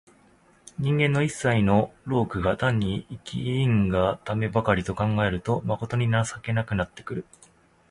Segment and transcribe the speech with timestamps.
[0.79, 7.25] 人間の一切の労苦が単に生きんがためばかりと考えると、まことに情けなくなってくる。